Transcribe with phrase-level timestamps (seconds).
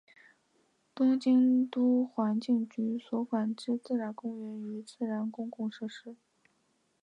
[0.95, 6.15] 东京都环境局所管之自然公园与自然公园设施。